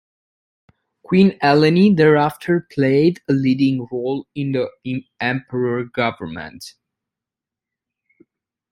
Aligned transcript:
Queen 1.03 1.37
Eleni 1.43 1.95
thereafter 1.95 2.67
played 2.71 3.21
a 3.29 3.33
leading 3.33 3.85
role 3.91 4.25
in 4.33 4.51
the 4.51 4.67
Emperor's 5.19 5.89
government. 5.93 6.73